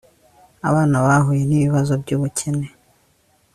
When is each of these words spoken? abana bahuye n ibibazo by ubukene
abana 0.69 0.95
bahuye 1.05 1.41
n 1.49 1.51
ibibazo 1.57 1.91
by 2.01 2.09
ubukene 2.15 2.67